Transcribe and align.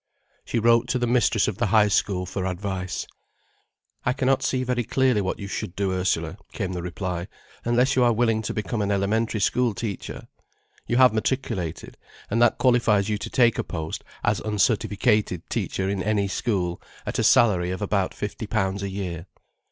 She 0.43 0.57
wrote 0.57 0.87
to 0.87 0.97
the 0.97 1.05
mistress 1.05 1.47
of 1.47 1.59
the 1.59 1.67
High 1.67 1.87
School 1.87 2.25
for 2.25 2.47
advice. 2.47 3.05
"I 4.03 4.13
cannot 4.13 4.41
see 4.41 4.63
very 4.63 4.83
clearly 4.83 5.21
what 5.21 5.37
you 5.37 5.45
should 5.47 5.75
do, 5.75 5.91
Ursula," 5.91 6.37
came 6.53 6.71
the 6.73 6.81
reply, 6.81 7.27
"unless 7.63 7.95
you 7.95 8.03
are 8.03 8.11
willing 8.11 8.41
to 8.41 8.53
become 8.55 8.81
an 8.81 8.89
elementary 8.89 9.39
school 9.39 9.75
teacher. 9.75 10.27
You 10.87 10.97
have 10.97 11.13
matriculated, 11.13 11.97
and 12.31 12.41
that 12.41 12.57
qualifies 12.57 13.09
you 13.09 13.19
to 13.19 13.29
take 13.29 13.59
a 13.59 13.63
post 13.63 14.03
as 14.23 14.39
uncertificated 14.41 15.43
teacher 15.51 15.87
in 15.87 16.01
any 16.01 16.27
school, 16.27 16.81
at 17.05 17.19
a 17.19 17.23
salary 17.23 17.69
of 17.69 17.83
about 17.83 18.15
fifty 18.15 18.47
pounds 18.47 18.81
a 18.81 18.89
year. 18.89 19.27